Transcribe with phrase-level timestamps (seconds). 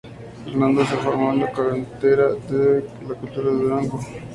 [0.43, 3.99] Fernando se formó en la cantera de la Cultural Durango.